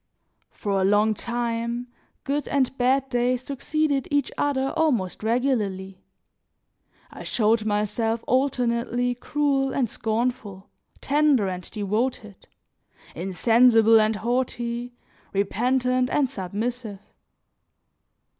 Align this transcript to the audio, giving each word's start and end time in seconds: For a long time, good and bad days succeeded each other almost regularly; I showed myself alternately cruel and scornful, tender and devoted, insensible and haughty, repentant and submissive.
For 0.49 0.81
a 0.81 0.83
long 0.83 1.13
time, 1.13 1.85
good 2.23 2.47
and 2.47 2.75
bad 2.75 3.07
days 3.09 3.43
succeeded 3.43 4.07
each 4.09 4.31
other 4.35 4.73
almost 4.75 5.21
regularly; 5.21 6.01
I 7.11 7.21
showed 7.21 7.65
myself 7.65 8.23
alternately 8.25 9.13
cruel 9.13 9.71
and 9.71 9.87
scornful, 9.87 10.71
tender 11.01 11.47
and 11.47 11.69
devoted, 11.69 12.47
insensible 13.13 14.01
and 14.01 14.15
haughty, 14.15 14.95
repentant 15.33 16.09
and 16.09 16.27
submissive. 16.31 16.97